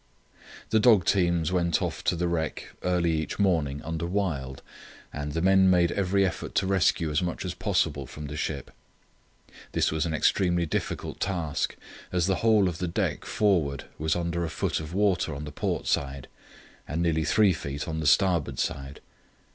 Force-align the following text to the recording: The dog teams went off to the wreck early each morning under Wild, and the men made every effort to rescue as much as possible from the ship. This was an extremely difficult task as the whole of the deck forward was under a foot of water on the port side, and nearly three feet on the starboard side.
The 0.71 0.79
dog 0.79 1.05
teams 1.05 1.51
went 1.51 1.79
off 1.79 2.03
to 2.05 2.15
the 2.15 2.27
wreck 2.27 2.69
early 2.81 3.11
each 3.21 3.37
morning 3.37 3.83
under 3.83 4.07
Wild, 4.07 4.63
and 5.13 5.33
the 5.33 5.43
men 5.43 5.69
made 5.69 5.91
every 5.91 6.25
effort 6.25 6.55
to 6.55 6.65
rescue 6.65 7.11
as 7.11 7.21
much 7.21 7.45
as 7.45 7.53
possible 7.53 8.07
from 8.07 8.25
the 8.25 8.35
ship. 8.35 8.71
This 9.73 9.91
was 9.91 10.07
an 10.07 10.13
extremely 10.15 10.65
difficult 10.65 11.19
task 11.19 11.75
as 12.11 12.25
the 12.25 12.37
whole 12.41 12.67
of 12.67 12.79
the 12.79 12.87
deck 12.87 13.25
forward 13.25 13.85
was 13.99 14.15
under 14.15 14.43
a 14.43 14.49
foot 14.49 14.79
of 14.79 14.95
water 14.95 15.35
on 15.35 15.43
the 15.45 15.51
port 15.51 15.85
side, 15.85 16.27
and 16.87 17.03
nearly 17.03 17.23
three 17.23 17.53
feet 17.53 17.87
on 17.87 17.99
the 17.99 18.07
starboard 18.07 18.57
side. 18.57 19.01